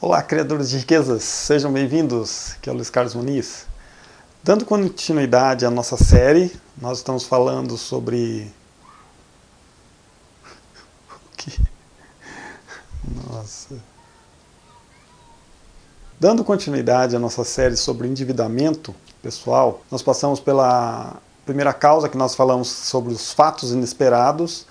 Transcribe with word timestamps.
Olá, 0.00 0.22
criadores 0.22 0.70
de 0.70 0.76
riquezas, 0.76 1.24
sejam 1.24 1.72
bem-vindos. 1.72 2.52
Aqui 2.52 2.70
é 2.70 2.72
o 2.72 2.76
Luiz 2.76 2.88
Carlos 2.88 3.16
Muniz. 3.16 3.66
Dando 4.44 4.64
continuidade 4.64 5.66
à 5.66 5.70
nossa 5.72 5.96
série, 5.96 6.54
nós 6.80 6.98
estamos 6.98 7.24
falando 7.24 7.76
sobre. 7.76 8.48
O 11.10 11.36
que? 11.36 11.60
Nossa. 13.28 13.74
Dando 16.20 16.44
continuidade 16.44 17.16
à 17.16 17.18
nossa 17.18 17.42
série 17.42 17.76
sobre 17.76 18.06
endividamento 18.06 18.94
pessoal, 19.20 19.82
nós 19.90 20.00
passamos 20.00 20.38
pela 20.38 21.16
primeira 21.44 21.72
causa 21.72 22.08
que 22.08 22.16
nós 22.16 22.36
falamos 22.36 22.68
sobre 22.68 23.12
os 23.12 23.32
fatos 23.32 23.72
inesperados. 23.72 24.64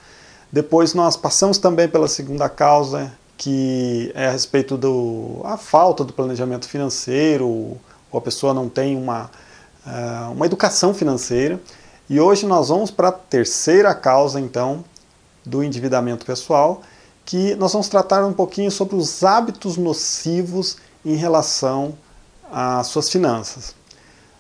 Depois 0.50 0.94
nós 0.94 1.18
passamos 1.18 1.58
também 1.58 1.90
pela 1.90 2.08
segunda 2.08 2.48
causa, 2.48 3.12
que 3.38 4.12
é 4.16 4.28
a 4.28 4.32
respeito 4.32 4.78
da 4.78 5.58
falta 5.58 6.04
do 6.04 6.12
planejamento 6.12 6.68
financeiro, 6.68 7.48
ou 7.48 7.80
a 8.18 8.22
pessoa 8.22 8.54
não 8.54 8.68
tem 8.68 8.96
uma, 8.96 9.30
uh, 9.86 10.32
uma 10.32 10.46
educação 10.46 10.94
financeira. 10.94 11.62
E 12.10 12.20
hoje 12.20 12.46
nós 12.46 12.70
vamos 12.70 12.90
para 12.90 13.10
a 13.10 13.12
terceira 13.12 13.94
causa, 13.94 14.40
então, 14.40 14.84
do 15.46 15.64
endividamento 15.64 16.26
pessoal, 16.26 16.82
que 17.26 17.54
nós 17.56 17.74
vamos 17.74 17.88
tratar 17.90 18.26
um 18.26 18.34
pouquinho 18.34 18.72
sobre 18.72 18.96
os 18.96 19.24
hábitos 19.24 19.78
nocivos 19.78 20.78
em 21.06 21.16
relação 21.16 21.94
às 22.52 22.88
suas 22.88 23.10
finanças. 23.10 23.76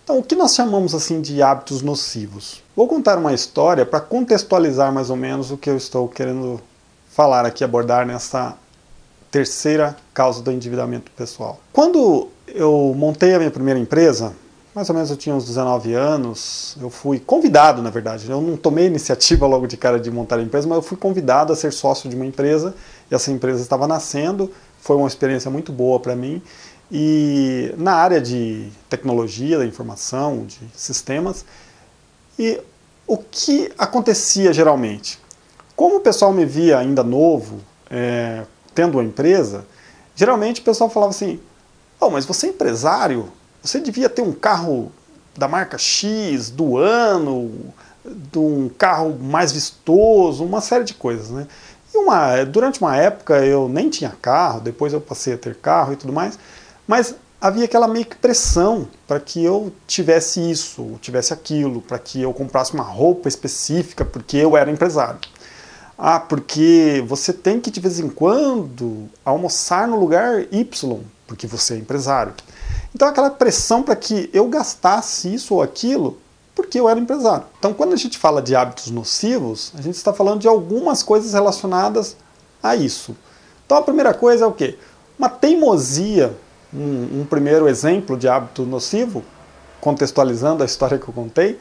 Então, 0.03 0.19
o 0.19 0.23
que 0.23 0.35
nós 0.35 0.55
chamamos 0.55 0.95
assim 0.95 1.19
de 1.19 1.41
hábitos 1.43 1.81
nocivos? 1.81 2.63
Vou 2.73 2.87
contar 2.87 3.17
uma 3.17 3.33
história 3.33 3.85
para 3.85 3.99
contextualizar 3.99 4.91
mais 4.91 5.09
ou 5.09 5.17
menos 5.17 5.51
o 5.51 5.57
que 5.57 5.69
eu 5.69 5.75
estou 5.75 6.07
querendo 6.07 6.61
falar 7.09 7.45
aqui, 7.45 7.63
abordar 7.63 8.05
nessa 8.05 8.55
terceira 9.37 9.95
causa 10.15 10.41
do 10.41 10.51
endividamento 10.51 11.11
pessoal. 11.11 11.59
Quando 11.71 12.27
eu 12.47 12.91
montei 12.97 13.35
a 13.35 13.37
minha 13.37 13.51
primeira 13.51 13.79
empresa, 13.79 14.33
mais 14.73 14.89
ou 14.89 14.95
menos 14.95 15.11
eu 15.11 15.15
tinha 15.15 15.35
uns 15.35 15.45
19 15.45 15.93
anos, 15.93 16.75
eu 16.81 16.89
fui 16.89 17.19
convidado, 17.19 17.83
na 17.83 17.91
verdade, 17.91 18.27
eu 18.27 18.41
não 18.41 18.57
tomei 18.57 18.87
iniciativa 18.87 19.45
logo 19.47 19.67
de 19.67 19.77
cara 19.77 19.99
de 19.99 20.09
montar 20.09 20.39
a 20.39 20.41
empresa, 20.41 20.67
mas 20.67 20.77
eu 20.77 20.81
fui 20.81 20.97
convidado 20.97 21.53
a 21.53 21.55
ser 21.55 21.71
sócio 21.71 22.09
de 22.09 22.15
uma 22.15 22.25
empresa, 22.25 22.73
e 23.11 23.13
essa 23.13 23.29
empresa 23.29 23.61
estava 23.61 23.87
nascendo, 23.87 24.51
foi 24.81 24.95
uma 24.95 25.07
experiência 25.07 25.51
muito 25.51 25.71
boa 25.71 25.99
para 25.99 26.15
mim, 26.15 26.41
e 26.91 27.75
na 27.77 27.93
área 27.93 28.19
de 28.19 28.69
tecnologia, 28.89 29.59
da 29.59 29.67
informação, 29.67 30.47
de 30.47 30.59
sistemas, 30.73 31.45
e 32.39 32.59
o 33.05 33.17
que 33.17 33.71
acontecia 33.77 34.51
geralmente? 34.51 35.19
Como 35.75 35.97
o 35.97 35.99
pessoal 35.99 36.33
me 36.33 36.43
via 36.43 36.79
ainda 36.79 37.03
novo, 37.03 37.59
é, 37.87 38.43
tendo 38.77 38.99
uma 38.99 39.03
empresa, 39.03 39.65
geralmente 40.15 40.61
o 40.61 40.63
pessoal 40.63 40.87
falava 40.87 41.09
assim: 41.09 41.39
oh, 41.99 42.11
mas 42.11 42.25
você 42.25 42.45
é 42.45 42.49
empresário, 42.51 43.31
você 43.59 43.79
devia 43.79 44.07
ter 44.07 44.21
um 44.21 44.31
carro 44.31 44.91
da 45.35 45.47
marca 45.47 45.79
X, 45.79 46.51
do 46.51 46.77
ano, 46.77 47.73
de 48.05 48.37
um 48.37 48.69
carro 48.69 49.17
mais 49.19 49.51
vistoso, 49.51 50.43
uma 50.43 50.61
série 50.61 50.83
de 50.83 50.93
coisas, 50.93 51.31
né? 51.31 51.47
E 51.91 51.97
uma, 51.97 52.43
durante 52.43 52.79
uma 52.79 52.95
época 52.95 53.43
eu 53.43 53.67
nem 53.67 53.89
tinha 53.89 54.15
carro, 54.21 54.61
depois 54.61 54.93
eu 54.93 55.01
passei 55.01 55.33
a 55.33 55.37
ter 55.39 55.55
carro 55.55 55.93
e 55.93 55.95
tudo 55.95 56.13
mais, 56.13 56.37
mas 56.87 57.15
havia 57.41 57.65
aquela 57.65 57.87
meio 57.87 58.05
que 58.05 58.15
pressão 58.15 58.87
para 59.07 59.19
que 59.19 59.43
eu 59.43 59.73
tivesse 59.87 60.39
isso, 60.51 60.99
tivesse 61.01 61.33
aquilo, 61.33 61.81
para 61.81 61.97
que 61.97 62.21
eu 62.21 62.31
comprasse 62.31 62.75
uma 62.75 62.83
roupa 62.83 63.27
específica, 63.27 64.05
porque 64.05 64.37
eu 64.37 64.55
era 64.55 64.69
empresário. 64.69 65.19
Ah, 65.97 66.19
porque 66.19 67.03
você 67.07 67.33
tem 67.33 67.59
que 67.59 67.71
de 67.71 67.79
vez 67.79 67.99
em 67.99 68.07
quando 68.07 69.09
almoçar 69.25 69.87
no 69.87 69.99
lugar 69.99 70.45
Y, 70.51 71.01
porque 71.25 71.47
você 71.47 71.73
é 71.73 71.77
empresário. 71.77 72.33
Então 72.93 73.07
aquela 73.07 73.31
pressão 73.31 73.81
para 73.81 73.95
que 73.95 74.29
eu 74.31 74.47
gastasse 74.47 75.33
isso 75.33 75.55
ou 75.55 75.61
aquilo, 75.61 76.19
porque 76.53 76.79
eu 76.79 76.87
era 76.87 76.99
empresário. 76.99 77.45
Então 77.57 77.73
quando 77.73 77.93
a 77.93 77.97
gente 77.97 78.17
fala 78.17 78.43
de 78.43 78.55
hábitos 78.55 78.91
nocivos, 78.91 79.71
a 79.75 79.81
gente 79.81 79.95
está 79.95 80.13
falando 80.13 80.41
de 80.41 80.47
algumas 80.47 81.01
coisas 81.01 81.33
relacionadas 81.33 82.15
a 82.61 82.75
isso. 82.75 83.17
Então 83.65 83.77
a 83.77 83.81
primeira 83.81 84.13
coisa 84.13 84.45
é 84.45 84.47
o 84.47 84.51
quê? 84.51 84.77
Uma 85.17 85.29
teimosia, 85.29 86.37
um, 86.71 87.21
um 87.21 87.25
primeiro 87.27 87.67
exemplo 87.67 88.15
de 88.15 88.27
hábito 88.27 88.63
nocivo, 88.63 89.23
contextualizando 89.81 90.61
a 90.61 90.65
história 90.65 90.99
que 90.99 91.07
eu 91.07 91.13
contei, 91.13 91.57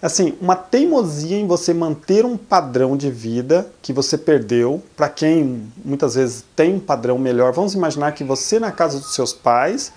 assim, 0.00 0.36
uma 0.40 0.56
teimosia 0.56 1.36
em 1.36 1.46
você 1.46 1.72
manter 1.72 2.24
um 2.24 2.36
padrão 2.36 2.96
de 2.96 3.10
vida 3.10 3.70
que 3.80 3.92
você 3.92 4.18
perdeu. 4.18 4.82
Para 4.96 5.08
quem 5.08 5.70
muitas 5.84 6.14
vezes 6.14 6.44
tem 6.54 6.74
um 6.74 6.80
padrão 6.80 7.18
melhor, 7.18 7.52
vamos 7.52 7.74
imaginar 7.74 8.12
que 8.12 8.24
você 8.24 8.58
na 8.58 8.70
casa 8.70 8.98
dos 8.98 9.14
seus 9.14 9.32
pais, 9.32 9.92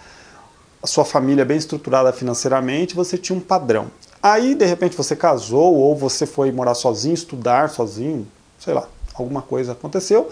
a 0.82 0.88
sua 0.88 1.04
família 1.04 1.44
bem 1.44 1.58
estruturada 1.58 2.12
financeiramente, 2.14 2.96
você 2.96 3.18
tinha 3.18 3.38
um 3.38 3.42
padrão. 3.42 3.88
Aí, 4.22 4.54
de 4.56 4.66
repente, 4.66 4.98
você 4.98 5.16
casou 5.16 5.76
ou 5.76 5.96
você 5.96 6.26
foi 6.26 6.52
morar 6.52 6.74
sozinho, 6.74 7.14
estudar 7.14 7.70
sozinho, 7.70 8.28
sei 8.60 8.74
lá, 8.74 8.88
alguma 9.14 9.42
coisa 9.42 9.72
aconteceu. 9.72 10.30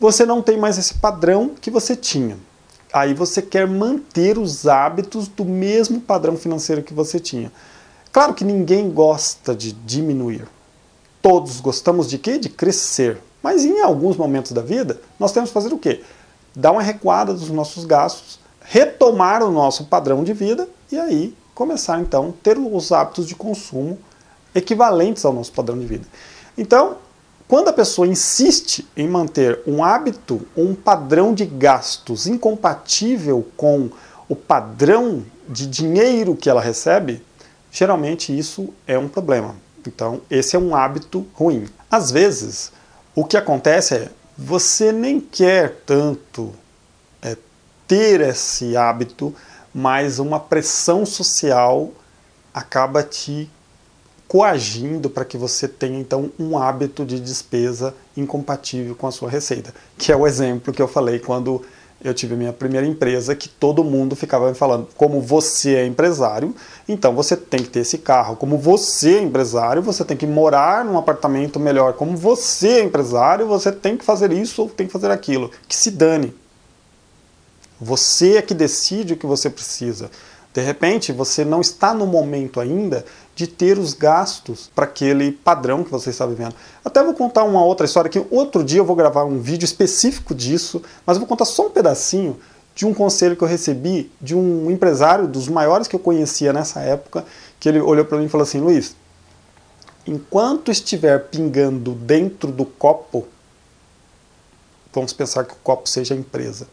Você 0.00 0.24
não 0.24 0.42
tem 0.42 0.58
mais 0.58 0.78
esse 0.78 0.94
padrão 0.94 1.52
que 1.60 1.70
você 1.70 1.94
tinha. 1.94 2.36
Aí 2.92 3.14
você 3.14 3.40
quer 3.40 3.66
manter 3.66 4.36
os 4.36 4.66
hábitos 4.66 5.28
do 5.28 5.44
mesmo 5.44 6.00
padrão 6.00 6.36
financeiro 6.36 6.82
que 6.82 6.92
você 6.92 7.18
tinha. 7.18 7.52
Claro 8.12 8.34
que 8.34 8.44
ninguém 8.44 8.90
gosta 8.90 9.56
de 9.56 9.72
diminuir. 9.72 10.46
Todos 11.22 11.60
gostamos 11.60 12.10
de 12.10 12.18
quê? 12.18 12.36
De 12.36 12.50
crescer. 12.50 13.18
Mas 13.42 13.64
em 13.64 13.80
alguns 13.80 14.18
momentos 14.18 14.52
da 14.52 14.60
vida, 14.60 15.00
nós 15.18 15.32
temos 15.32 15.48
que 15.48 15.54
fazer 15.54 15.72
o 15.72 15.78
quê? 15.78 16.02
Dar 16.54 16.72
uma 16.72 16.82
recuada 16.82 17.32
dos 17.32 17.48
nossos 17.48 17.86
gastos, 17.86 18.38
retomar 18.60 19.42
o 19.42 19.50
nosso 19.50 19.86
padrão 19.86 20.22
de 20.22 20.34
vida 20.34 20.68
e 20.90 20.98
aí 20.98 21.34
começar 21.54 22.00
então 22.00 22.28
a 22.28 22.42
ter 22.42 22.58
os 22.58 22.92
hábitos 22.92 23.26
de 23.26 23.34
consumo 23.34 23.98
equivalentes 24.54 25.24
ao 25.24 25.32
nosso 25.32 25.52
padrão 25.52 25.78
de 25.78 25.86
vida. 25.86 26.06
Então, 26.56 26.96
quando 27.48 27.68
a 27.68 27.72
pessoa 27.72 28.06
insiste 28.06 28.86
em 28.96 29.08
manter 29.08 29.60
um 29.66 29.82
hábito, 29.82 30.42
um 30.56 30.74
padrão 30.74 31.32
de 31.32 31.46
gastos 31.46 32.26
incompatível 32.26 33.46
com 33.56 33.90
o 34.28 34.36
padrão 34.36 35.24
de 35.48 35.66
dinheiro 35.66 36.36
que 36.36 36.48
ela 36.48 36.60
recebe, 36.60 37.22
geralmente 37.72 38.38
isso 38.38 38.68
é 38.86 38.98
um 38.98 39.08
problema. 39.08 39.56
Então, 39.86 40.20
esse 40.30 40.54
é 40.54 40.58
um 40.58 40.76
hábito 40.76 41.26
ruim. 41.32 41.66
Às 41.90 42.10
vezes, 42.12 42.70
o 43.14 43.24
que 43.24 43.36
acontece 43.36 43.94
é 43.94 44.10
você 44.36 44.92
nem 44.92 45.18
quer 45.18 45.82
tanto 45.86 46.52
é, 47.20 47.36
ter 47.88 48.20
esse 48.20 48.76
hábito, 48.76 49.34
mas 49.74 50.18
uma 50.18 50.38
pressão 50.38 51.04
social 51.04 51.90
acaba 52.54 53.02
te 53.02 53.50
coagindo 54.28 55.10
para 55.10 55.24
que 55.24 55.36
você 55.36 55.68
tenha 55.68 55.98
então 55.98 56.30
um 56.38 56.56
hábito 56.56 57.04
de 57.04 57.20
despesa 57.20 57.94
incompatível 58.16 58.94
com 58.94 59.06
a 59.06 59.12
sua 59.12 59.28
receita, 59.28 59.74
que 59.98 60.10
é 60.10 60.16
o 60.16 60.26
exemplo 60.26 60.72
que 60.72 60.80
eu 60.80 60.88
falei 60.88 61.18
quando 61.18 61.62
eu 62.04 62.12
tive 62.12 62.34
a 62.34 62.36
minha 62.36 62.52
primeira 62.52 62.86
empresa 62.86 63.34
que 63.34 63.48
todo 63.48 63.84
mundo 63.84 64.16
ficava 64.16 64.48
me 64.48 64.54
falando, 64.54 64.88
como 64.96 65.20
você 65.20 65.76
é 65.76 65.86
empresário, 65.86 66.54
então 66.88 67.14
você 67.14 67.36
tem 67.36 67.62
que 67.62 67.68
ter 67.68 67.80
esse 67.80 67.98
carro. 67.98 68.36
Como 68.36 68.58
você 68.58 69.16
é 69.16 69.22
empresário, 69.22 69.82
você 69.82 70.04
tem 70.04 70.16
que 70.16 70.26
morar 70.26 70.84
num 70.84 70.98
apartamento 70.98 71.60
melhor. 71.60 71.92
Como 71.92 72.16
você 72.16 72.68
é 72.68 72.82
empresário, 72.82 73.46
você 73.46 73.70
tem 73.70 73.96
que 73.96 74.04
fazer 74.04 74.32
isso 74.32 74.62
ou 74.62 74.68
tem 74.68 74.86
que 74.86 74.92
fazer 74.92 75.10
aquilo. 75.10 75.50
Que 75.68 75.76
se 75.76 75.90
dane. 75.90 76.34
Você 77.80 78.36
é 78.36 78.42
que 78.42 78.54
decide 78.54 79.14
o 79.14 79.16
que 79.16 79.26
você 79.26 79.50
precisa. 79.50 80.10
De 80.52 80.60
repente, 80.60 81.12
você 81.12 81.44
não 81.44 81.60
está 81.60 81.94
no 81.94 82.06
momento 82.06 82.60
ainda 82.60 83.04
de 83.34 83.46
ter 83.46 83.78
os 83.78 83.94
gastos 83.94 84.70
para 84.74 84.84
aquele 84.84 85.32
padrão 85.32 85.82
que 85.82 85.90
você 85.90 86.10
está 86.10 86.26
vivendo. 86.26 86.54
Até 86.84 87.02
vou 87.02 87.14
contar 87.14 87.44
uma 87.44 87.64
outra 87.64 87.86
história 87.86 88.10
que 88.10 88.22
outro 88.30 88.62
dia 88.62 88.80
eu 88.80 88.84
vou 88.84 88.94
gravar 88.94 89.24
um 89.24 89.40
vídeo 89.40 89.64
específico 89.64 90.34
disso, 90.34 90.82
mas 91.06 91.16
vou 91.16 91.26
contar 91.26 91.46
só 91.46 91.66
um 91.66 91.70
pedacinho 91.70 92.38
de 92.74 92.84
um 92.84 92.92
conselho 92.92 93.34
que 93.34 93.42
eu 93.42 93.48
recebi 93.48 94.10
de 94.20 94.34
um 94.34 94.70
empresário 94.70 95.26
dos 95.26 95.48
maiores 95.48 95.88
que 95.88 95.96
eu 95.96 96.00
conhecia 96.00 96.52
nessa 96.52 96.80
época, 96.80 97.24
que 97.58 97.68
ele 97.68 97.80
olhou 97.80 98.04
para 98.04 98.18
mim 98.18 98.26
e 98.26 98.28
falou 98.28 98.42
assim: 98.42 98.60
"Luiz, 98.60 98.94
enquanto 100.06 100.70
estiver 100.70 101.28
pingando 101.28 101.92
dentro 101.92 102.52
do 102.52 102.66
copo, 102.66 103.26
vamos 104.92 105.14
pensar 105.14 105.44
que 105.44 105.54
o 105.54 105.58
copo 105.62 105.88
seja 105.88 106.12
a 106.12 106.16
empresa 106.16 106.66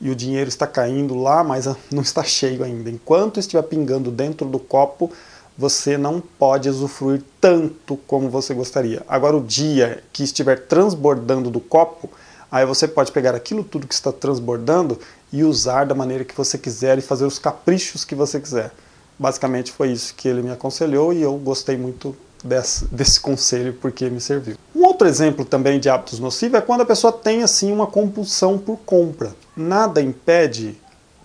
e 0.00 0.10
o 0.10 0.14
dinheiro 0.14 0.48
está 0.48 0.66
caindo 0.66 1.14
lá, 1.14 1.42
mas 1.42 1.66
não 1.90 2.02
está 2.02 2.22
cheio 2.22 2.64
ainda. 2.64 2.90
Enquanto 2.90 3.40
estiver 3.40 3.62
pingando 3.62 4.10
dentro 4.10 4.46
do 4.46 4.58
copo, 4.58 5.12
você 5.56 5.98
não 5.98 6.20
pode 6.20 6.68
usufruir 6.68 7.22
tanto 7.40 7.96
como 8.06 8.30
você 8.30 8.54
gostaria. 8.54 9.02
Agora, 9.08 9.36
o 9.36 9.42
dia 9.42 10.04
que 10.12 10.22
estiver 10.22 10.66
transbordando 10.66 11.50
do 11.50 11.58
copo, 11.58 12.08
aí 12.50 12.64
você 12.64 12.86
pode 12.86 13.10
pegar 13.10 13.34
aquilo 13.34 13.64
tudo 13.64 13.88
que 13.88 13.94
está 13.94 14.12
transbordando 14.12 14.98
e 15.32 15.42
usar 15.42 15.84
da 15.84 15.96
maneira 15.96 16.24
que 16.24 16.36
você 16.36 16.56
quiser 16.56 16.96
e 16.98 17.02
fazer 17.02 17.24
os 17.24 17.40
caprichos 17.40 18.04
que 18.04 18.14
você 18.14 18.40
quiser. 18.40 18.72
Basicamente 19.18 19.72
foi 19.72 19.90
isso 19.90 20.14
que 20.14 20.28
ele 20.28 20.42
me 20.42 20.50
aconselhou 20.52 21.12
e 21.12 21.20
eu 21.20 21.36
gostei 21.36 21.76
muito 21.76 22.16
desse, 22.42 22.84
desse 22.94 23.20
conselho 23.20 23.74
porque 23.80 24.08
me 24.08 24.20
serviu. 24.20 24.56
Um 24.78 24.84
outro 24.84 25.08
exemplo 25.08 25.44
também 25.44 25.80
de 25.80 25.90
hábitos 25.90 26.20
nocivos 26.20 26.56
é 26.56 26.62
quando 26.62 26.82
a 26.82 26.86
pessoa 26.86 27.12
tem 27.12 27.42
assim 27.42 27.72
uma 27.72 27.88
compulsão 27.88 28.56
por 28.56 28.76
compra. 28.86 29.34
Nada 29.56 30.00
impede 30.00 30.78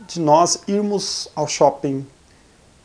de 0.08 0.20
nós 0.20 0.64
irmos 0.68 1.30
ao 1.36 1.48
shopping, 1.48 2.04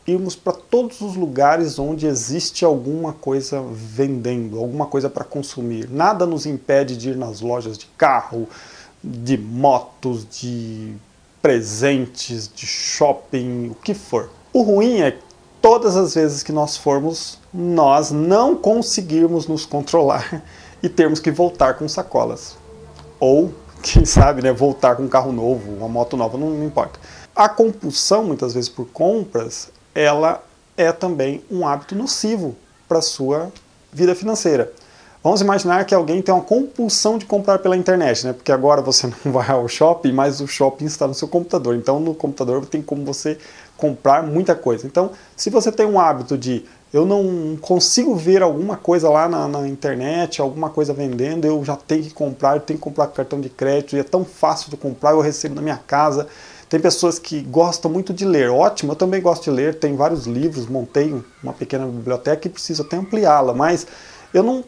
irmos 0.07 0.37
para 0.37 0.53
todos 0.53 1.01
os 1.01 1.17
lugares 1.17 1.79
onde 1.79 2.07
existe 2.07 2.67
alguma 2.67 3.15
coisa 3.15 3.65
vendendo, 3.73 4.59
alguma 4.59 4.85
coisa 4.85 5.09
para 5.09 5.25
consumir. 5.25 5.89
Nada 5.89 6.27
nos 6.27 6.45
impede 6.45 6.99
de 6.99 7.13
ir 7.13 7.17
nas 7.17 7.41
lojas 7.41 7.79
de 7.79 7.87
carro, 7.97 8.47
de 9.03 9.39
motos, 9.39 10.27
de 10.31 10.93
presentes, 11.41 12.47
de 12.55 12.67
shopping, 12.67 13.71
o 13.71 13.75
que 13.75 13.95
for. 13.95 14.29
O 14.53 14.61
ruim 14.61 15.01
é 15.01 15.17
todas 15.61 15.97
as 15.97 16.15
vezes 16.15 16.43
que 16.43 16.53
nós 16.53 16.77
formos, 16.77 17.39
nós 17.53 18.11
não 18.11 18.57
conseguirmos 18.57 19.47
nos 19.47 19.65
controlar 19.65 20.43
e 20.83 20.89
termos 20.89 21.21
que 21.21 21.31
voltar 21.31 21.75
com 21.75 21.89
sacolas. 21.89 22.57
Ou, 23.21 23.53
quem 23.83 24.05
sabe, 24.05 24.43
né, 24.43 24.53
voltar 24.53 24.97
com 24.97 25.05
um 25.05 25.09
carro 25.09 25.33
novo, 25.33 25.73
uma 25.73 25.89
moto 25.89 26.17
nova, 26.17 26.37
não, 26.39 26.51
não 26.51 26.65
importa. 26.65 26.99
A 27.35 27.49
compulsão, 27.49 28.25
muitas 28.25 28.55
vezes, 28.55 28.69
por 28.69 28.87
compras, 28.87 29.71
ela 29.95 30.43
é 30.77 30.93
também 30.93 31.43
um 31.51 31.67
hábito 31.67 31.95
nocivo 31.95 32.57
para 32.89 32.99
a 32.99 33.03
sua 33.03 33.53
vida 33.93 34.15
financeira. 34.15 34.73
Vamos 35.23 35.41
imaginar 35.41 35.85
que 35.85 35.95
alguém 35.95 36.23
tem 36.23 36.33
uma 36.33 36.45
compulsão 36.45 37.19
de 37.19 37.27
comprar 37.27 37.59
pela 37.59 37.77
internet, 37.77 38.25
né? 38.25 38.33
Porque 38.33 38.53
agora 38.53 38.81
você 38.81 39.07
não 39.25 39.33
vai 39.33 39.51
ao 39.51 39.67
shopping, 39.67 40.13
mas 40.13 40.41
o 40.41 40.47
shopping 40.47 40.85
está 40.85 41.07
no 41.07 41.15
seu 41.15 41.27
computador. 41.27 41.75
Então, 41.75 41.99
no 41.99 42.15
computador 42.15 42.65
tem 42.67 42.81
como 42.81 43.05
você 43.05 43.37
comprar 43.77 44.23
muita 44.23 44.55
coisa. 44.55 44.87
Então, 44.87 45.11
se 45.37 45.51
você 45.51 45.73
tem 45.73 45.87
um 45.87 45.99
hábito 45.99 46.39
de 46.39 46.65
eu 46.93 47.05
não 47.05 47.57
consigo 47.61 48.15
ver 48.15 48.43
alguma 48.43 48.77
coisa 48.77 49.11
lá 49.11 49.29
na, 49.29 49.47
na, 49.47 49.69
internet, 49.69 50.41
alguma 50.41 50.71
coisa 50.71 50.95
vendendo, 50.95 51.47
eu 51.47 51.63
já 51.63 51.77
tenho 51.77 52.03
que 52.03 52.11
comprar, 52.11 52.57
eu 52.57 52.61
tenho 52.61 52.79
que 52.79 52.85
comprar 52.85 53.09
com 53.09 53.15
cartão 53.15 53.41
de 53.41 53.51
crédito, 53.51 53.95
e 53.95 53.99
é 53.99 54.03
tão 54.03 54.25
fácil 54.25 54.71
de 54.71 54.77
comprar, 54.77 55.11
eu 55.11 55.21
recebo 55.21 55.55
na 55.55 55.61
minha 55.61 55.77
casa. 55.77 56.27
Tem 56.67 56.81
pessoas 56.81 57.19
que 57.19 57.43
gostam 57.43 57.91
muito 57.91 58.15
de 58.15 58.25
ler, 58.25 58.51
ótimo, 58.51 58.93
eu 58.93 58.97
também 58.97 59.21
gosto 59.21 59.45
de 59.45 59.51
ler, 59.51 59.75
tem 59.79 59.97
vários 59.97 60.27
livros, 60.27 60.67
montei 60.67 61.15
uma 61.43 61.53
pequena 61.53 61.85
biblioteca 61.87 62.47
e 62.47 62.51
preciso 62.51 62.83
até 62.83 62.97
ampliá-la, 62.97 63.53
mas 63.53 63.87
eu 64.33 64.43
não 64.43 64.65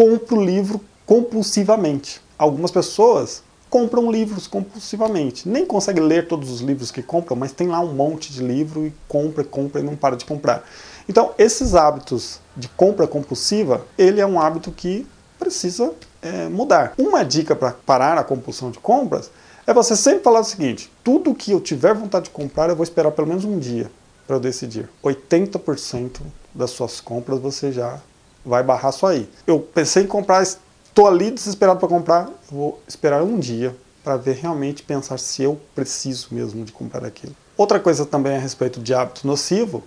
compro 0.00 0.42
livro 0.42 0.80
compulsivamente. 1.04 2.22
Algumas 2.38 2.70
pessoas 2.70 3.42
compram 3.68 4.10
livros 4.10 4.46
compulsivamente. 4.46 5.46
Nem 5.46 5.66
conseguem 5.66 6.02
ler 6.02 6.26
todos 6.26 6.50
os 6.50 6.62
livros 6.62 6.90
que 6.90 7.02
compram, 7.02 7.36
mas 7.36 7.52
tem 7.52 7.68
lá 7.68 7.80
um 7.80 7.92
monte 7.92 8.32
de 8.32 8.42
livro 8.42 8.86
e 8.86 8.94
compra, 9.06 9.44
compra 9.44 9.82
e 9.82 9.84
não 9.84 9.94
para 9.94 10.16
de 10.16 10.24
comprar. 10.24 10.66
Então, 11.06 11.34
esses 11.36 11.74
hábitos 11.74 12.40
de 12.56 12.66
compra 12.66 13.06
compulsiva, 13.06 13.84
ele 13.98 14.22
é 14.22 14.26
um 14.26 14.40
hábito 14.40 14.72
que 14.72 15.06
precisa 15.38 15.92
é, 16.22 16.48
mudar. 16.48 16.94
Uma 16.96 17.22
dica 17.22 17.54
para 17.54 17.72
parar 17.72 18.16
a 18.16 18.24
compulsão 18.24 18.70
de 18.70 18.78
compras 18.78 19.30
é 19.66 19.74
você 19.74 19.94
sempre 19.94 20.22
falar 20.22 20.40
o 20.40 20.44
seguinte: 20.44 20.90
tudo 21.04 21.34
que 21.34 21.52
eu 21.52 21.60
tiver 21.60 21.92
vontade 21.92 22.24
de 22.24 22.30
comprar, 22.30 22.70
eu 22.70 22.76
vou 22.76 22.84
esperar 22.84 23.10
pelo 23.10 23.28
menos 23.28 23.44
um 23.44 23.58
dia 23.58 23.90
para 24.26 24.36
eu 24.36 24.40
decidir. 24.40 24.88
80% 25.04 26.22
das 26.54 26.70
suas 26.70 27.02
compras 27.02 27.38
você 27.38 27.70
já 27.70 28.00
vai 28.44 28.62
barrar 28.62 28.92
só 28.92 29.08
aí. 29.08 29.28
Eu 29.46 29.60
pensei 29.60 30.04
em 30.04 30.06
comprar, 30.06 30.42
estou 30.42 31.06
ali 31.06 31.30
desesperado 31.30 31.78
para 31.78 31.88
comprar, 31.88 32.28
vou 32.50 32.80
esperar 32.86 33.22
um 33.22 33.38
dia 33.38 33.76
para 34.02 34.16
ver 34.16 34.36
realmente 34.36 34.82
pensar 34.82 35.18
se 35.18 35.42
eu 35.42 35.60
preciso 35.74 36.28
mesmo 36.30 36.64
de 36.64 36.72
comprar 36.72 37.04
aquilo. 37.04 37.34
Outra 37.56 37.78
coisa 37.78 38.06
também 38.06 38.36
a 38.36 38.38
respeito 38.38 38.80
de 38.80 38.94
hábito 38.94 39.26
nocivo 39.26 39.82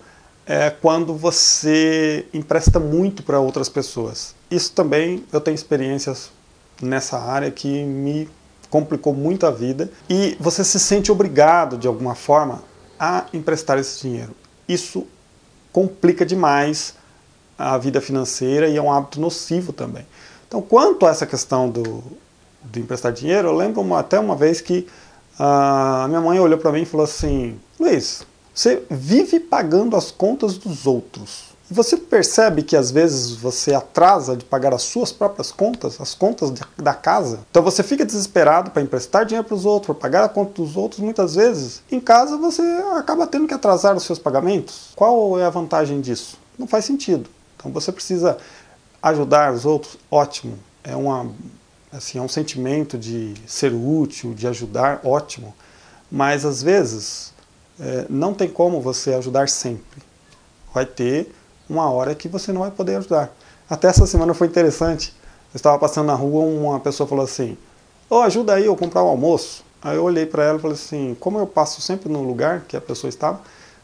é 0.45 0.69
quando 0.69 1.15
você 1.15 2.25
empresta 2.33 2.79
muito 2.79 3.23
para 3.23 3.39
outras 3.39 3.69
pessoas. 3.69 4.35
Isso 4.51 4.71
também 4.73 5.23
eu 5.31 5.41
tenho 5.41 5.55
experiências 5.55 6.29
nessa 6.81 7.17
área 7.17 7.49
que 7.49 7.83
me 7.83 8.29
complicou 8.69 9.13
muito 9.13 9.45
a 9.45 9.51
vida 9.51 9.89
e 10.09 10.35
você 10.39 10.63
se 10.63 10.79
sente 10.79 11.11
obrigado 11.11 11.77
de 11.77 11.87
alguma 11.87 12.15
forma 12.15 12.63
a 12.99 13.25
emprestar 13.33 13.77
esse 13.77 14.01
dinheiro. 14.01 14.35
Isso 14.67 15.07
complica 15.71 16.25
demais 16.25 16.95
a 17.57 17.77
vida 17.77 18.01
financeira 18.01 18.67
e 18.67 18.77
é 18.77 18.81
um 18.81 18.91
hábito 18.91 19.19
nocivo 19.19 19.73
também. 19.73 20.05
Então, 20.47 20.61
quanto 20.61 21.05
a 21.05 21.09
essa 21.09 21.25
questão 21.25 21.69
do, 21.69 22.03
de 22.63 22.79
emprestar 22.79 23.11
dinheiro, 23.11 23.47
eu 23.47 23.55
lembro 23.55 23.81
uma, 23.81 23.99
até 23.99 24.19
uma 24.19 24.35
vez 24.35 24.61
que 24.61 24.87
a 25.37 26.05
minha 26.07 26.21
mãe 26.21 26.39
olhou 26.39 26.59
para 26.59 26.71
mim 26.71 26.83
e 26.83 26.85
falou 26.85 27.05
assim: 27.05 27.59
Luiz, 27.79 28.25
você 28.53 28.83
vive 28.89 29.39
pagando 29.39 29.95
as 29.95 30.11
contas 30.11 30.57
dos 30.57 30.85
outros. 30.85 31.53
Você 31.71 31.97
percebe 31.97 32.61
que 32.61 32.75
às 32.75 32.91
vezes 32.91 33.31
você 33.31 33.73
atrasa 33.73 34.37
de 34.37 34.45
pagar 34.45 34.73
as 34.75 34.83
suas 34.83 35.11
próprias 35.11 35.51
contas, 35.51 35.99
as 35.99 36.13
contas 36.13 36.51
da 36.77 36.93
casa. 36.93 37.39
Então 37.49 37.63
você 37.63 37.81
fica 37.81 38.05
desesperado 38.05 38.69
para 38.69 38.81
emprestar 38.81 39.25
dinheiro 39.25 39.47
para 39.47 39.55
os 39.55 39.65
outros, 39.65 39.87
para 39.87 39.95
pagar 39.95 40.23
a 40.23 40.29
conta 40.29 40.61
dos 40.61 40.77
outros. 40.77 40.99
Muitas 40.99 41.33
vezes, 41.33 41.81
em 41.91 41.99
casa 41.99 42.37
você 42.37 42.61
acaba 42.95 43.25
tendo 43.25 43.47
que 43.47 43.53
atrasar 43.55 43.95
os 43.95 44.03
seus 44.03 44.19
pagamentos. 44.19 44.91
Qual 44.95 45.39
é 45.39 45.45
a 45.45 45.49
vantagem 45.49 45.99
disso? 45.99 46.37
Não 46.59 46.67
faz 46.67 46.85
sentido. 46.85 47.27
Então 47.63 47.71
você 47.71 47.93
precisa 47.93 48.37
ajudar 49.01 49.53
os 49.53 49.65
outros, 49.65 49.97
ótimo. 50.11 50.59
É 50.83 50.95
uma 50.95 51.31
assim, 51.91 52.17
é 52.17 52.21
um 52.21 52.27
sentimento 52.27 52.97
de 52.97 53.35
ser 53.47 53.71
útil, 53.71 54.33
de 54.33 54.47
ajudar, 54.47 54.99
ótimo. 55.05 55.53
Mas 56.11 56.43
às 56.43 56.61
vezes 56.61 57.33
é, 57.79 58.05
não 58.09 58.33
tem 58.33 58.49
como 58.49 58.81
você 58.81 59.13
ajudar 59.13 59.47
sempre. 59.47 60.01
Vai 60.73 60.85
ter 60.85 61.33
uma 61.69 61.89
hora 61.89 62.13
que 62.13 62.27
você 62.27 62.51
não 62.51 62.61
vai 62.61 62.71
poder 62.71 62.97
ajudar. 62.97 63.33
Até 63.69 63.87
essa 63.87 64.05
semana 64.05 64.33
foi 64.33 64.47
interessante. 64.47 65.13
Eu 65.53 65.57
estava 65.57 65.79
passando 65.79 66.07
na 66.07 66.15
rua, 66.15 66.43
uma 66.43 66.79
pessoa 66.79 67.07
falou 67.07 67.23
assim: 67.23 67.57
"Ô, 68.09 68.17
oh, 68.17 68.21
ajuda 68.21 68.55
aí 68.55 68.65
eu 68.65 68.75
comprar 68.75 69.03
o 69.03 69.05
um 69.05 69.09
almoço". 69.09 69.63
Aí 69.81 69.95
eu 69.95 70.03
olhei 70.03 70.25
para 70.25 70.43
ela 70.43 70.57
e 70.57 70.61
falei 70.61 70.75
assim: 70.75 71.15
"Como 71.19 71.39
eu 71.39 71.47
passo 71.47 71.81
sempre 71.81 72.11
no 72.11 72.23
lugar 72.23 72.61
que 72.67 72.75
a 72.75 72.81
pessoa 72.81 73.09
estava?" 73.09 73.39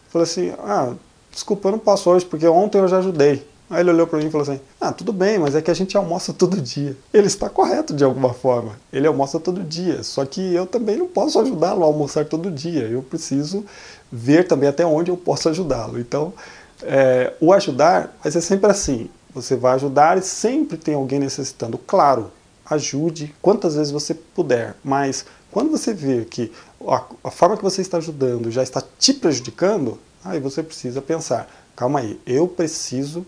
Falei 0.09 0.23
assim: 0.23 0.53
"Ah, 0.59 0.93
desculpa, 1.31 1.67
eu 1.67 1.73
não 1.73 1.79
posso 1.79 2.09
hoje 2.09 2.25
porque 2.25 2.47
ontem 2.47 2.79
eu 2.79 2.87
já 2.87 2.97
ajudei". 2.97 3.47
Aí 3.69 3.81
ele 3.81 3.91
olhou 3.91 4.07
para 4.07 4.17
mim 4.17 4.27
e 4.27 4.31
falou 4.31 4.43
assim: 4.49 4.59
Ah, 4.81 4.91
tudo 4.91 5.13
bem, 5.13 5.37
mas 5.37 5.55
é 5.55 5.61
que 5.61 5.69
a 5.69 5.73
gente 5.73 5.95
almoça 5.95 6.33
todo 6.33 6.59
dia. 6.59 6.97
Ele 7.13 7.27
está 7.27 7.49
correto 7.49 7.93
de 7.93 8.03
alguma 8.03 8.33
forma. 8.33 8.79
Ele 8.91 9.05
almoça 9.05 9.39
todo 9.39 9.63
dia. 9.63 10.01
Só 10.01 10.25
que 10.25 10.53
eu 10.53 10.65
também 10.65 10.97
não 10.97 11.07
posso 11.07 11.39
ajudá-lo 11.39 11.83
a 11.83 11.85
almoçar 11.85 12.25
todo 12.25 12.49
dia. 12.49 12.87
Eu 12.87 13.03
preciso 13.03 13.63
ver 14.11 14.47
também 14.47 14.67
até 14.67 14.85
onde 14.85 15.11
eu 15.11 15.17
posso 15.17 15.49
ajudá-lo. 15.49 15.99
Então, 15.99 16.33
é, 16.81 17.33
o 17.39 17.53
ajudar 17.53 18.17
vai 18.23 18.31
ser 18.31 18.41
sempre 18.41 18.71
assim. 18.71 19.09
Você 19.33 19.55
vai 19.55 19.75
ajudar 19.75 20.17
e 20.17 20.21
sempre 20.23 20.75
tem 20.75 20.95
alguém 20.95 21.19
necessitando. 21.19 21.77
Claro, 21.77 22.31
ajude 22.65 23.35
quantas 23.41 23.75
vezes 23.75 23.91
você 23.91 24.13
puder, 24.13 24.75
mas 24.83 25.25
quando 25.51 25.71
você 25.71 25.93
vê 25.93 26.25
que 26.25 26.51
a, 26.87 27.03
a 27.23 27.31
forma 27.31 27.57
que 27.57 27.63
você 27.63 27.81
está 27.81 27.97
ajudando 27.97 28.51
já 28.51 28.61
está 28.63 28.81
te 28.97 29.13
prejudicando, 29.13 29.99
aí 30.23 30.39
você 30.39 30.61
precisa 30.61 31.01
pensar: 31.01 31.49
calma 31.75 31.99
aí, 31.99 32.19
eu 32.25 32.47
preciso 32.47 33.25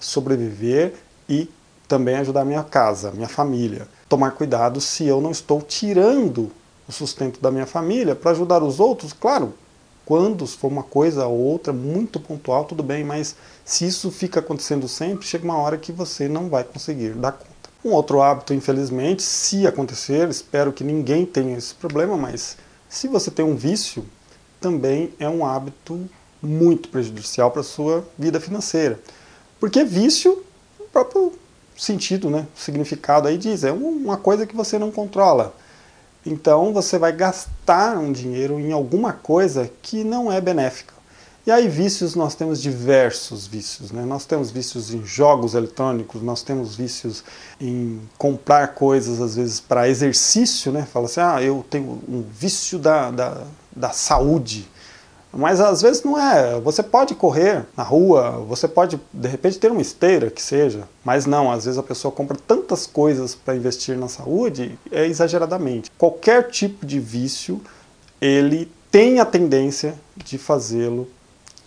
sobreviver 0.00 0.94
e 1.28 1.48
também 1.86 2.16
ajudar 2.16 2.44
minha 2.44 2.64
casa, 2.64 3.12
minha 3.12 3.28
família. 3.28 3.86
Tomar 4.08 4.32
cuidado 4.32 4.80
se 4.80 5.06
eu 5.06 5.20
não 5.20 5.30
estou 5.30 5.60
tirando 5.60 6.50
o 6.88 6.92
sustento 6.92 7.40
da 7.40 7.50
minha 7.50 7.66
família 7.66 8.16
para 8.16 8.32
ajudar 8.32 8.62
os 8.62 8.80
outros, 8.80 9.12
claro, 9.12 9.54
quando 10.04 10.44
for 10.46 10.66
uma 10.66 10.82
coisa 10.82 11.26
ou 11.26 11.38
outra 11.38 11.72
muito 11.72 12.18
pontual, 12.18 12.64
tudo 12.64 12.82
bem, 12.82 13.04
mas 13.04 13.36
se 13.64 13.86
isso 13.86 14.10
fica 14.10 14.40
acontecendo 14.40 14.88
sempre, 14.88 15.26
chega 15.26 15.44
uma 15.44 15.56
hora 15.56 15.78
que 15.78 15.92
você 15.92 16.28
não 16.28 16.48
vai 16.48 16.64
conseguir 16.64 17.10
dar 17.10 17.32
conta. 17.32 17.50
Um 17.84 17.92
outro 17.92 18.20
hábito, 18.20 18.52
infelizmente, 18.52 19.22
se 19.22 19.66
acontecer, 19.66 20.28
espero 20.28 20.72
que 20.72 20.82
ninguém 20.82 21.24
tenha 21.24 21.56
esse 21.56 21.74
problema, 21.74 22.16
mas 22.16 22.56
se 22.88 23.06
você 23.06 23.30
tem 23.30 23.44
um 23.44 23.54
vício, 23.54 24.04
também 24.60 25.12
é 25.18 25.28
um 25.28 25.46
hábito 25.46 26.08
muito 26.42 26.88
prejudicial 26.88 27.50
para 27.50 27.60
a 27.60 27.64
sua 27.64 28.04
vida 28.18 28.40
financeira. 28.40 28.98
Porque 29.60 29.84
vício, 29.84 30.42
o 30.80 30.84
próprio 30.84 31.34
sentido, 31.76 32.30
né, 32.30 32.46
significado 32.56 33.28
aí 33.28 33.38
diz, 33.38 33.62
é 33.62 33.70
uma 33.70 34.16
coisa 34.16 34.46
que 34.46 34.56
você 34.56 34.78
não 34.78 34.90
controla. 34.90 35.54
Então 36.24 36.72
você 36.72 36.98
vai 36.98 37.12
gastar 37.12 37.96
um 37.96 38.10
dinheiro 38.10 38.58
em 38.58 38.72
alguma 38.72 39.12
coisa 39.12 39.70
que 39.82 40.02
não 40.02 40.32
é 40.32 40.40
benéfica. 40.40 40.94
E 41.46 41.50
aí 41.50 41.68
vícios 41.68 42.14
nós 42.14 42.34
temos 42.34 42.60
diversos 42.60 43.46
vícios, 43.46 43.90
né? 43.90 44.04
Nós 44.04 44.26
temos 44.26 44.50
vícios 44.50 44.92
em 44.92 45.04
jogos 45.04 45.54
eletrônicos, 45.54 46.22
nós 46.22 46.42
temos 46.42 46.76
vícios 46.76 47.24
em 47.58 47.98
comprar 48.18 48.68
coisas 48.74 49.22
às 49.22 49.36
vezes 49.36 49.58
para 49.58 49.88
exercício, 49.88 50.70
né? 50.70 50.86
Fala 50.92 51.06
assim, 51.06 51.20
ah, 51.20 51.42
eu 51.42 51.64
tenho 51.70 52.02
um 52.06 52.22
vício 52.30 52.78
da, 52.78 53.10
da, 53.10 53.44
da 53.74 53.90
saúde. 53.90 54.68
Mas 55.32 55.60
às 55.60 55.80
vezes 55.82 56.02
não 56.02 56.18
é. 56.18 56.58
Você 56.60 56.82
pode 56.82 57.14
correr 57.14 57.64
na 57.76 57.82
rua, 57.82 58.32
você 58.48 58.66
pode 58.66 59.00
de 59.12 59.28
repente 59.28 59.58
ter 59.58 59.70
uma 59.70 59.80
esteira 59.80 60.30
que 60.30 60.42
seja, 60.42 60.88
mas 61.04 61.26
não. 61.26 61.50
Às 61.50 61.64
vezes 61.64 61.78
a 61.78 61.82
pessoa 61.82 62.12
compra 62.12 62.36
tantas 62.46 62.86
coisas 62.86 63.34
para 63.34 63.54
investir 63.54 63.96
na 63.96 64.08
saúde 64.08 64.78
é 64.90 65.06
exageradamente. 65.06 65.90
Qualquer 65.96 66.48
tipo 66.50 66.84
de 66.84 66.98
vício 66.98 67.60
ele 68.20 68.70
tem 68.90 69.20
a 69.20 69.24
tendência 69.24 69.94
de 70.16 70.36
fazê-lo 70.36 71.08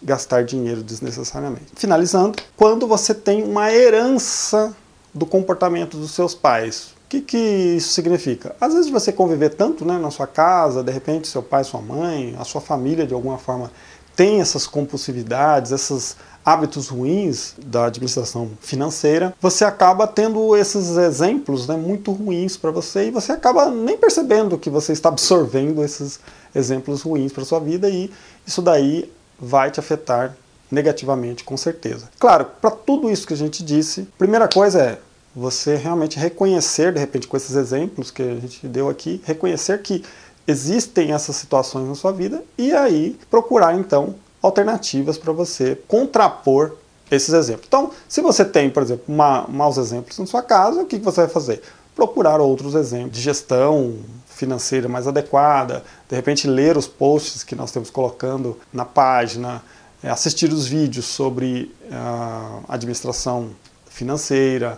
gastar 0.02 0.44
dinheiro 0.44 0.84
desnecessariamente. 0.84 1.68
Finalizando, 1.76 2.38
quando 2.58 2.86
você 2.86 3.14
tem 3.14 3.44
uma 3.44 3.72
herança 3.72 4.76
do 5.14 5.26
comportamento 5.26 5.98
dos 5.98 6.12
seus 6.12 6.34
pais. 6.34 6.94
Que, 7.14 7.22
que 7.22 7.38
isso 7.38 7.94
significa? 7.94 8.56
Às 8.60 8.74
vezes 8.74 8.90
você 8.90 9.12
conviver 9.12 9.50
tanto 9.50 9.86
né, 9.86 10.00
na 10.00 10.10
sua 10.10 10.26
casa, 10.26 10.82
de 10.82 10.92
repente 10.92 11.28
seu 11.28 11.44
pai, 11.44 11.64
sua 11.64 11.80
mãe, 11.80 12.36
a 12.40 12.44
sua 12.44 12.60
família 12.60 13.06
de 13.06 13.14
alguma 13.14 13.38
forma 13.38 13.72
tem 14.16 14.42
essas 14.42 14.66
compulsividades, 14.66 15.72
esses 15.72 16.16
hábitos 16.44 16.88
ruins 16.88 17.54
da 17.64 17.86
administração 17.86 18.50
financeira, 18.60 19.32
você 19.40 19.64
acaba 19.64 20.08
tendo 20.08 20.56
esses 20.58 20.98
exemplos 20.98 21.68
né, 21.68 21.76
muito 21.76 22.12
ruins 22.12 22.58
para 22.58 22.72
você 22.72 23.10
e 23.10 23.12
você 23.12 23.32
acaba 23.32 23.70
nem 23.70 23.96
percebendo 23.96 24.58
que 24.58 24.70
você 24.72 24.92
está 24.92 25.10
absorvendo 25.10 25.84
esses 25.84 26.20
exemplos 26.56 27.04
ruins 27.04 27.32
para 27.32 27.46
sua 27.46 27.60
vida 27.60 27.88
e 27.90 28.12
isso 28.46 28.62
daí 28.62 29.08
vai 29.40 29.70
te 29.70 29.80
afetar 29.80 30.36
negativamente, 30.72 31.44
com 31.44 31.58
certeza. 31.58 32.10
Claro, 32.18 32.48
para 32.60 32.72
tudo 32.72 33.12
isso 33.12 33.28
que 33.28 33.36
a 33.36 33.38
gente 33.38 33.64
disse, 33.64 34.08
primeira 34.18 34.48
coisa 34.48 34.82
é 34.82 35.00
você 35.36 35.76
realmente 35.76 36.18
reconhecer, 36.18 36.94
de 36.94 37.00
repente, 37.00 37.28
com 37.28 37.36
esses 37.36 37.56
exemplos 37.56 38.12
que 38.12 38.22
a 38.22 38.36
gente 38.36 38.68
deu 38.68 38.90
aqui, 38.90 39.22
reconhecer 39.26 39.82
que 39.82 40.04
existem 40.48 41.12
essas 41.12 41.36
situações 41.36 41.88
na 41.88 41.96
sua 41.96 42.12
vida 42.12 42.44
e 42.58 42.74
aí 42.74 43.18
procurar 43.30 43.76
então 43.76 44.16
alternativas 44.42 45.18
para 45.18 45.32
você 45.32 45.80
contrapor 45.88 46.74
esses 47.10 47.34
exemplos. 47.34 47.66
Então, 47.68 47.92
se 48.08 48.22
você 48.22 48.44
tem, 48.44 48.70
por 48.70 48.84
exemplo, 48.84 49.06
ma 49.08 49.46
maus 49.48 49.78
exemplos 49.78 50.18
na 50.20 50.26
sua 50.26 50.42
casa, 50.42 50.82
o 50.82 50.86
que 50.86 50.98
você 50.98 51.22
vai 51.22 51.30
fazer? 51.30 51.62
Procurar 51.96 52.42
outros 52.42 52.76
exemplos 52.76 53.16
de 53.16 53.22
gestão 53.22 53.96
financeira 54.28 54.90
mais 54.90 55.08
adequada, 55.08 55.84
de 56.10 56.16
repente 56.16 56.48
ler 56.48 56.76
os 56.76 56.88
posts 56.88 57.44
que 57.44 57.56
nós 57.56 57.72
temos 57.72 57.90
colocando 57.90 58.60
na 58.72 58.84
página, 58.84 59.64
é, 60.04 60.10
assistir 60.10 60.52
os 60.52 60.68
vídeos 60.68 61.06
sobre 61.06 61.74
a 61.92 62.60
uh, 62.60 62.66
administração 62.68 63.52
financeira. 63.90 64.78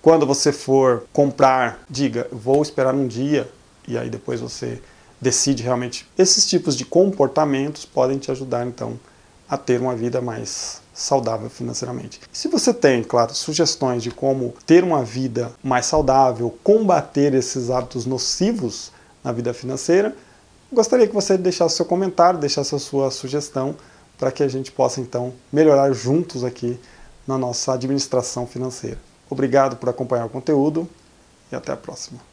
Quando 0.00 0.26
você 0.26 0.52
for 0.52 1.04
comprar, 1.12 1.80
diga, 1.90 2.28
vou 2.30 2.62
esperar 2.62 2.94
um 2.94 3.06
dia 3.06 3.50
e 3.86 3.98
aí 3.98 4.08
depois 4.08 4.40
você 4.40 4.80
decide 5.20 5.62
realmente. 5.62 6.08
Esses 6.16 6.46
tipos 6.46 6.76
de 6.76 6.84
comportamentos 6.84 7.84
podem 7.84 8.18
te 8.18 8.30
ajudar, 8.30 8.66
então, 8.66 8.98
a 9.48 9.56
ter 9.56 9.80
uma 9.80 9.96
vida 9.96 10.20
mais 10.20 10.80
saudável 10.94 11.48
financeiramente. 11.48 12.20
Se 12.32 12.48
você 12.48 12.72
tem, 12.74 13.02
claro, 13.02 13.34
sugestões 13.34 14.02
de 14.02 14.10
como 14.10 14.54
ter 14.66 14.84
uma 14.84 15.02
vida 15.02 15.52
mais 15.62 15.86
saudável, 15.86 16.56
combater 16.62 17.34
esses 17.34 17.70
hábitos 17.70 18.04
nocivos 18.04 18.92
na 19.24 19.32
vida 19.32 19.54
financeira, 19.54 20.14
gostaria 20.72 21.08
que 21.08 21.14
você 21.14 21.38
deixasse 21.38 21.76
seu 21.76 21.84
comentário, 21.84 22.38
deixasse 22.38 22.74
a 22.74 22.78
sua 22.78 23.10
sugestão 23.10 23.74
para 24.18 24.30
que 24.30 24.42
a 24.42 24.48
gente 24.48 24.70
possa 24.70 25.00
então 25.00 25.32
melhorar 25.52 25.92
juntos 25.92 26.44
aqui 26.44 26.78
na 27.26 27.38
nossa 27.38 27.72
administração 27.72 28.46
financeira. 28.46 29.07
Obrigado 29.30 29.76
por 29.76 29.88
acompanhar 29.88 30.26
o 30.26 30.30
conteúdo 30.30 30.88
e 31.50 31.56
até 31.56 31.72
a 31.72 31.76
próxima. 31.76 32.27